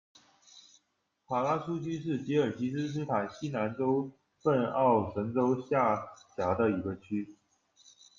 [1.27, 4.09] 卡拉苏区是吉尔吉斯斯坦西南州
[4.41, 7.37] 份奥什州下辖的一个区。